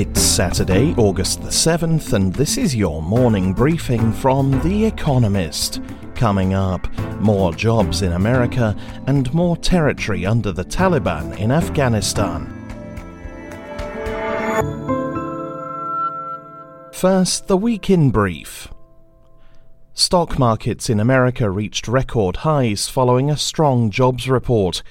[0.00, 5.82] It's Saturday, August the 7th, and this is your morning briefing from The Economist.
[6.14, 8.74] Coming up, more jobs in America
[9.06, 12.46] and more territory under the Taliban in Afghanistan.
[16.94, 18.68] First, the week in brief.
[19.92, 24.82] Stock markets in America reached record highs following a strong jobs report.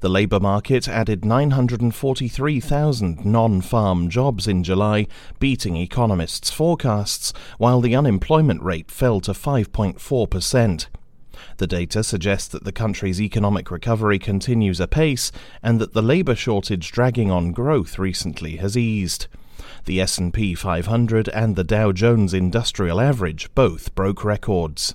[0.00, 5.08] The labour market added 943,000 non farm jobs in July,
[5.40, 10.86] beating economists' forecasts, while the unemployment rate fell to 5.4%.
[11.56, 15.32] The data suggests that the country's economic recovery continues apace
[15.64, 19.26] and that the labour shortage dragging on growth recently has eased.
[19.86, 24.94] The S&P 500 and the Dow Jones Industrial Average both broke records.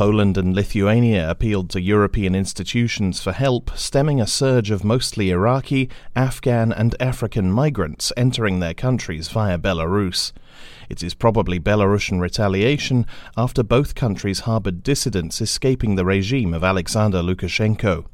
[0.00, 5.90] Poland and Lithuania appealed to European institutions for help, stemming a surge of mostly Iraqi,
[6.16, 10.32] Afghan, and African migrants entering their countries via Belarus.
[10.88, 13.04] It is probably Belarusian retaliation
[13.36, 18.06] after both countries harbored dissidents escaping the regime of Alexander Lukashenko.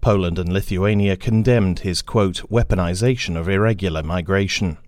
[0.00, 4.78] Poland and Lithuania condemned his, quote, weaponization of irregular migration.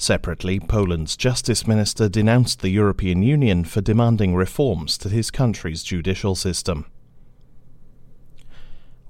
[0.00, 6.34] Separately, Poland's Justice Minister denounced the European Union for demanding reforms to his country's judicial
[6.34, 6.86] system.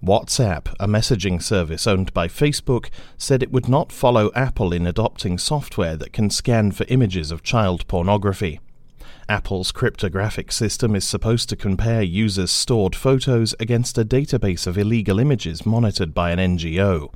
[0.02, 5.38] WhatsApp, a messaging service owned by Facebook, said it would not follow Apple in adopting
[5.38, 8.58] software that can scan for images of child pornography.
[9.28, 15.20] Apple's cryptographic system is supposed to compare users' stored photos against a database of illegal
[15.20, 17.12] images monitored by an NGO.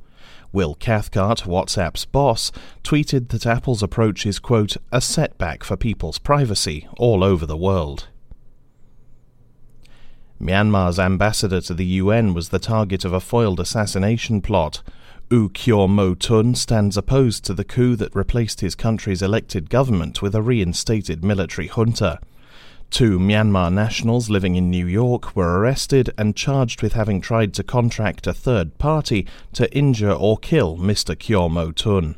[0.55, 2.49] Will Cathcart, WhatsApp's boss,
[2.81, 8.07] tweeted that Apple's approach is, quote, a setback for people's privacy all over the world.
[10.39, 14.81] Myanmar's ambassador to the UN was the target of a foiled assassination plot.
[15.29, 20.21] U Kyaw Moe Tun stands opposed to the coup that replaced his country's elected government
[20.21, 22.21] with a reinstated military junta.
[22.89, 27.63] Two Myanmar nationals living in New York were arrested and charged with having tried to
[27.63, 31.17] contract a third party to injure or kill Mr.
[31.17, 32.15] Kyaw Moe Tun.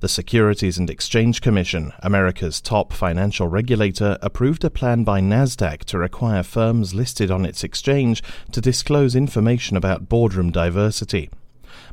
[0.00, 5.96] The Securities and Exchange Commission, America's top financial regulator, approved a plan by NASDAQ to
[5.96, 8.22] require firms listed on its exchange
[8.52, 11.30] to disclose information about boardroom diversity.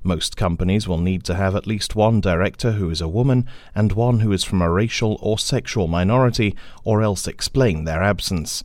[0.03, 3.91] Most companies will need to have at least one director who is a woman and
[3.94, 8.63] one who is from a racial or sexual minority, or else explain their absence.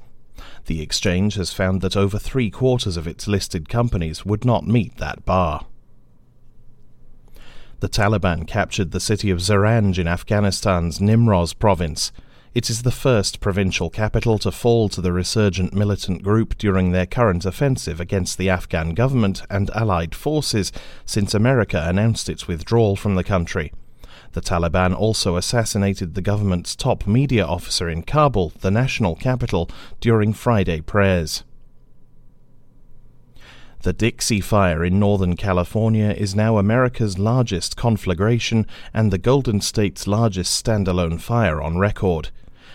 [0.66, 4.96] The exchange has found that over three quarters of its listed companies would not meet
[4.98, 5.66] that bar.
[7.80, 12.10] The Taliban captured the city of Zaranj in Afghanistan's Nimroz province.
[12.54, 17.06] It is the first provincial capital to fall to the resurgent militant group during their
[17.06, 20.72] current offensive against the Afghan government and allied forces
[21.04, 23.72] since America announced its withdrawal from the country.
[24.32, 29.70] The Taliban also assassinated the government's top media officer in Kabul, the national capital,
[30.00, 31.44] during Friday prayers.
[33.82, 40.08] The Dixie Fire in Northern California is now America's largest conflagration and the Golden State's
[40.08, 42.30] largest standalone fire on record.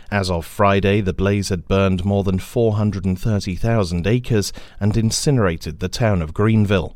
[0.09, 6.21] As of Friday, the blaze had burned more than 430,000 acres and incinerated the town
[6.21, 6.95] of Greenville.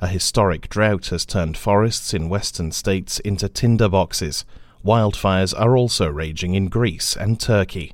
[0.00, 4.44] A historic drought has turned forests in western states into tinder boxes.
[4.84, 7.92] Wildfires are also raging in Greece and Turkey.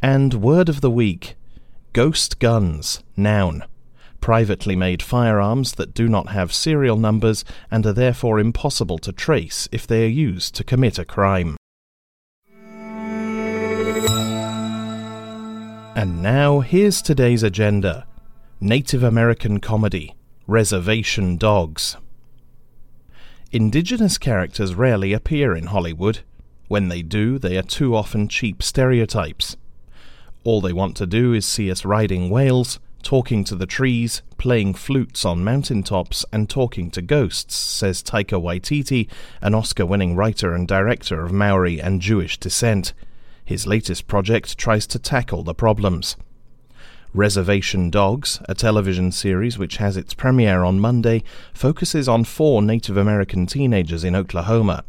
[0.00, 1.36] And word of the week
[1.96, 3.64] Ghost guns, noun.
[4.20, 9.66] Privately made firearms that do not have serial numbers and are therefore impossible to trace
[9.72, 11.56] if they are used to commit a crime.
[15.96, 18.06] And now, here's today's agenda
[18.60, 20.14] Native American comedy
[20.46, 21.96] Reservation Dogs.
[23.52, 26.18] Indigenous characters rarely appear in Hollywood.
[26.68, 29.56] When they do, they are too often cheap stereotypes.
[30.46, 34.74] All they want to do is see us riding whales, talking to the trees, playing
[34.74, 39.08] flutes on mountaintops, and talking to ghosts, says Taika Waititi,
[39.40, 42.92] an Oscar winning writer and director of Maori and Jewish descent.
[43.44, 46.14] His latest project tries to tackle the problems.
[47.12, 51.24] Reservation Dogs, a television series which has its premiere on Monday,
[51.54, 54.84] focuses on four Native American teenagers in Oklahoma.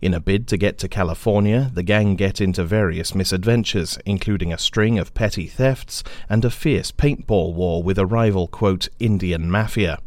[0.00, 4.58] In a bid to get to California, the gang get into various misadventures, including a
[4.58, 9.98] string of petty thefts and a fierce paintball war with a rival, quote, Indian mafia.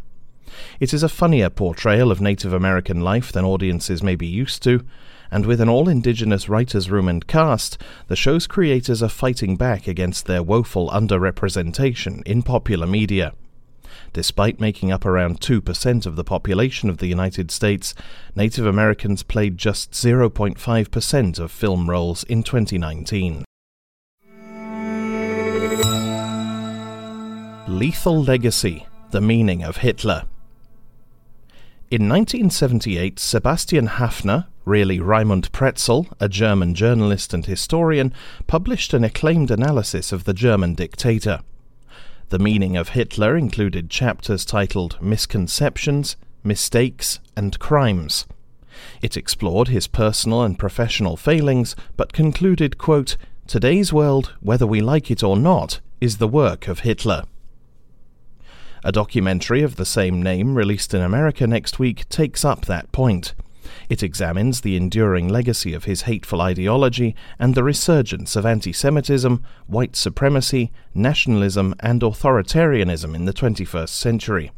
[0.79, 4.85] It is a funnier portrayal of Native American life than audiences may be used to,
[5.31, 9.87] and with an all indigenous writers' room and cast, the show's creators are fighting back
[9.87, 13.33] against their woeful underrepresentation in popular media.
[14.13, 17.93] Despite making up around 2% of the population of the United States,
[18.35, 23.45] Native Americans played just 0.5% of film roles in 2019.
[27.67, 30.25] Lethal Legacy The Meaning of Hitler.
[31.89, 38.13] In 1978, Sebastian Haffner, really Raimund Pretzel, a German journalist and historian,
[38.47, 41.41] published an acclaimed analysis of the German dictator.
[42.33, 48.25] The meaning of Hitler included chapters titled Misconceptions, Mistakes, and Crimes.
[49.03, 55.11] It explored his personal and professional failings, but concluded, quote, Today's world, whether we like
[55.11, 57.25] it or not, is the work of Hitler.
[58.83, 63.35] A documentary of the same name, released in America next week, takes up that point.
[63.89, 69.43] It examines the enduring legacy of his hateful ideology and the resurgence of anti Semitism,
[69.67, 74.51] white supremacy, nationalism, and authoritarianism in the 21st century.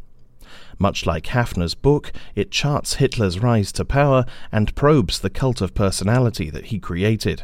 [0.77, 5.73] Much like Haffner's book, it charts Hitler's rise to power and probes the cult of
[5.73, 7.43] personality that he created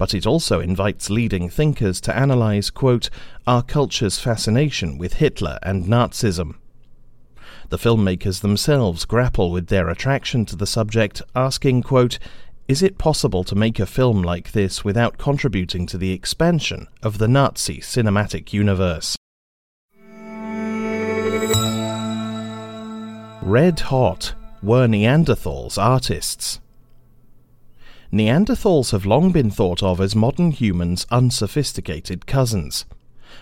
[0.00, 3.10] but it also invites leading thinkers to analyze, quote,
[3.46, 6.54] our culture's fascination with Hitler and Nazism.
[7.68, 12.18] The filmmakers themselves grapple with their attraction to the subject, asking, quote,
[12.70, 17.18] is it possible to make a film like this without contributing to the expansion of
[17.18, 19.16] the Nazi cinematic universe?
[23.42, 26.60] Red Hot were Neanderthals artists.
[28.12, 32.84] Neanderthals have long been thought of as modern humans' unsophisticated cousins.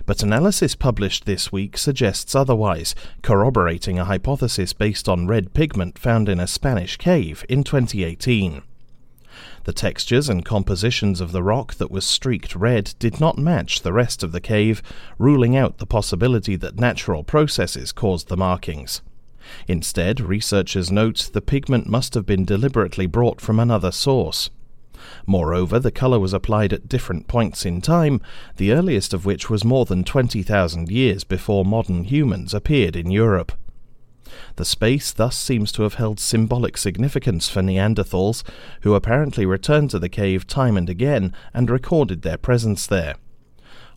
[0.07, 6.29] But analysis published this week suggests otherwise, corroborating a hypothesis based on red pigment found
[6.29, 8.63] in a Spanish cave in 2018.
[9.65, 13.93] The textures and compositions of the rock that was streaked red did not match the
[13.93, 14.83] rest of the cave,
[15.19, 19.03] ruling out the possibility that natural processes caused the markings.
[19.67, 24.51] Instead, researchers note the pigment must have been deliberately brought from another source.
[25.27, 28.21] Moreover, the colour was applied at different points in time,
[28.57, 33.53] the earliest of which was more than 20,000 years before modern humans appeared in Europe.
[34.57, 38.43] The space thus seems to have held symbolic significance for Neanderthals,
[38.83, 43.15] who apparently returned to the cave time and again and recorded their presence there.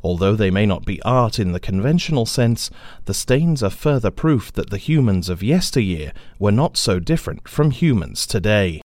[0.04, 2.71] Although they may not be art in the conventional sense,
[3.06, 7.71] the stains are further proof that the humans of yesteryear were not so different from
[7.71, 8.81] humans today.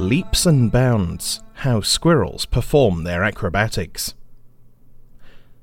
[0.00, 4.14] Leaps and Bounds How Squirrels Perform Their Acrobatics.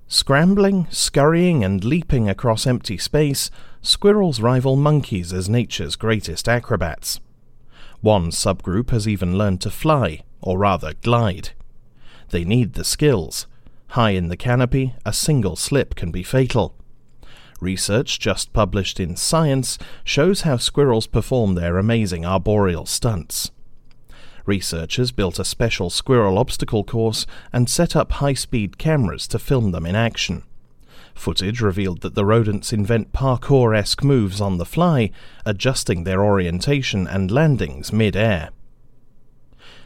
[0.07, 3.49] Scrambling, scurrying, and leaping across empty space,
[3.81, 7.19] squirrels rival monkeys as nature's greatest acrobats.
[8.01, 11.49] One subgroup has even learned to fly, or rather glide.
[12.29, 13.47] They need the skills.
[13.87, 16.75] High in the canopy, a single slip can be fatal.
[17.59, 23.49] Research just published in Science shows how squirrels perform their amazing arboreal stunts.
[24.47, 29.71] Researchers built a special squirrel obstacle course and set up high speed cameras to film
[29.71, 30.43] them in action.
[31.13, 35.11] Footage revealed that the rodents invent parkour esque moves on the fly,
[35.45, 38.51] adjusting their orientation and landings mid air.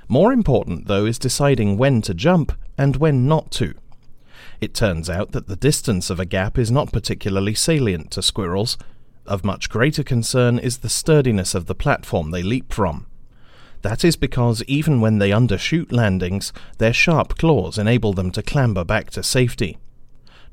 [0.07, 3.73] More important, though, is deciding when to jump and when not to.
[4.59, 8.77] It turns out that the distance of a gap is not particularly salient to squirrels.
[9.25, 13.07] Of much greater concern is the sturdiness of the platform they leap from.
[13.81, 18.83] That is because even when they undershoot landings, their sharp claws enable them to clamber
[18.83, 19.78] back to safety.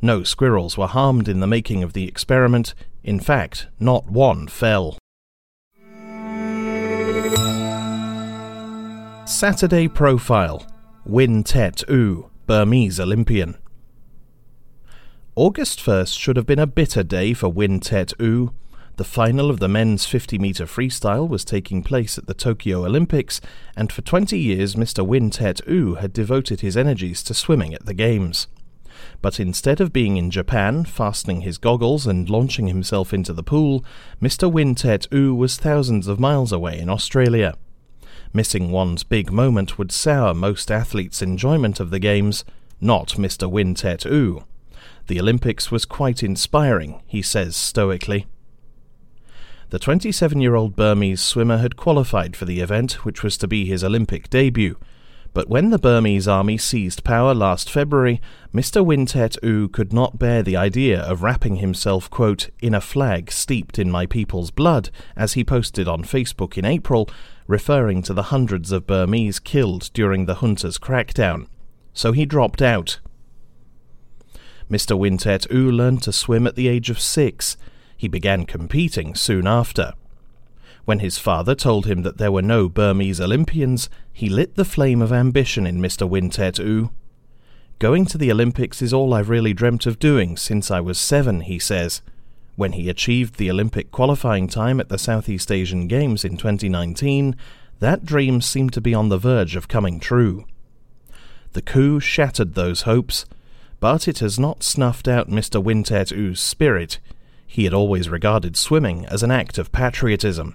[0.00, 4.96] No squirrels were harmed in the making of the experiment, in fact, not one fell.
[9.26, 10.66] Saturday Profile
[11.04, 13.56] Win Htet Oo, Burmese Olympian.
[15.34, 18.52] August 1st should have been a bitter day for Win Htet Oo,
[18.98, 23.40] the final of the men's 50 metre freestyle was taking place at the Tokyo Olympics,
[23.76, 25.06] and for 20 years Mr.
[25.06, 28.48] Win Htet Oo had devoted his energies to swimming at the Games.
[29.22, 33.84] But instead of being in Japan, fastening his goggles and launching himself into the pool,
[34.20, 34.50] Mr.
[34.50, 37.54] Win Htet Oo was thousands of miles away in Australia.
[38.32, 42.44] Missing one's big moment would sour most athletes' enjoyment of the Games,
[42.80, 43.48] not Mr.
[43.48, 44.42] Win Htet Oo.
[45.06, 48.26] The Olympics was quite inspiring, he says stoically.
[49.70, 53.66] The 27 year old Burmese swimmer had qualified for the event, which was to be
[53.66, 54.78] his Olympic debut.
[55.34, 58.18] But when the Burmese army seized power last February,
[58.54, 58.82] Mr.
[58.82, 63.30] Win Htet Oo could not bear the idea of wrapping himself, quote, in a flag
[63.30, 67.08] steeped in my people's blood, as he posted on Facebook in April,
[67.46, 71.46] referring to the hundreds of Burmese killed during the junta's crackdown.
[71.92, 73.00] So he dropped out.
[74.70, 74.98] Mr.
[74.98, 77.58] Win Htet Oo learned to swim at the age of six.
[77.98, 79.92] He began competing soon after.
[80.84, 85.02] When his father told him that there were no Burmese Olympians, he lit the flame
[85.02, 86.08] of ambition in Mr.
[86.08, 86.90] Win Htet Oo.
[87.80, 91.40] Going to the Olympics is all I've really dreamt of doing since I was seven,
[91.40, 92.00] he says.
[92.56, 97.36] When he achieved the Olympic qualifying time at the Southeast Asian Games in 2019,
[97.80, 100.46] that dream seemed to be on the verge of coming true.
[101.52, 103.26] The coup shattered those hopes,
[103.80, 105.62] but it has not snuffed out Mr.
[105.62, 106.98] Win Htet Oo's spirit.
[107.50, 110.54] He had always regarded swimming as an act of patriotism.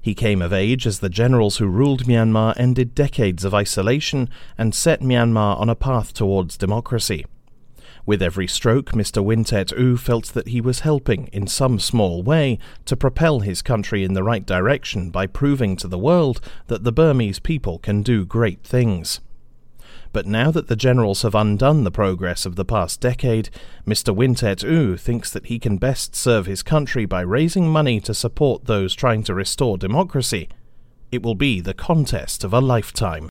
[0.00, 4.74] He came of age as the generals who ruled Myanmar ended decades of isolation and
[4.74, 7.24] set Myanmar on a path towards democracy.
[8.04, 9.24] With every stroke, Mr.
[9.24, 13.62] Win Htet Oo felt that he was helping, in some small way, to propel his
[13.62, 18.02] country in the right direction by proving to the world that the Burmese people can
[18.02, 19.20] do great things.
[20.18, 23.50] But now that the generals have undone the progress of the past decade,
[23.86, 24.12] Mr.
[24.12, 28.12] Win Htet Oo thinks that he can best serve his country by raising money to
[28.12, 30.48] support those trying to restore democracy.
[31.12, 33.28] It will be the contest of a lifetime.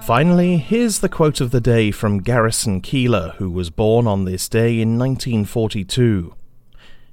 [0.00, 4.48] Finally, here's the quote of the day from Garrison Keillor, who was born on this
[4.48, 6.34] day in 1942.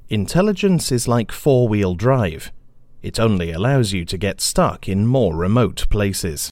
[0.08, 2.54] Intelligence is like four wheel drive.
[3.02, 6.50] It only allows you to get stuck in more remote places.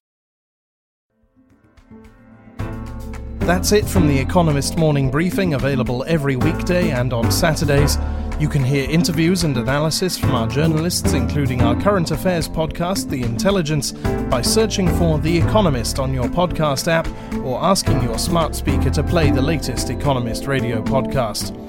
[3.39, 7.97] That's it from The Economist Morning Briefing, available every weekday and on Saturdays.
[8.39, 13.23] You can hear interviews and analysis from our journalists, including our current affairs podcast, The
[13.23, 13.91] Intelligence,
[14.29, 17.07] by searching for The Economist on your podcast app
[17.43, 21.68] or asking your smart speaker to play the latest Economist radio podcast.